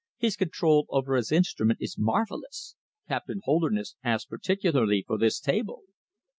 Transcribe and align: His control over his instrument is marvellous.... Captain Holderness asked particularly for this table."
His 0.17 0.35
control 0.35 0.87
over 0.89 1.15
his 1.15 1.31
instrument 1.31 1.77
is 1.79 1.95
marvellous.... 1.95 2.75
Captain 3.07 3.39
Holderness 3.43 3.97
asked 4.03 4.29
particularly 4.31 5.03
for 5.05 5.19
this 5.19 5.39
table." 5.39 5.83